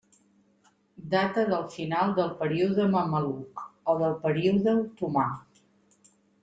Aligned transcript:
Data 1.11 1.43
del 1.49 1.67
final 1.75 2.15
del 2.21 2.31
període 2.41 2.89
mameluc, 2.97 3.65
o 3.93 3.97
del 4.03 4.19
període 4.27 4.77
otomà. 4.83 5.33